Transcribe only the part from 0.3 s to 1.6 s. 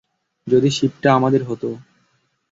যদি শিপটা আমাদের